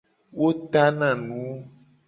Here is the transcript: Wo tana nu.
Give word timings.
Wo 0.39 0.47
tana 0.71 1.09
nu. 1.25 1.39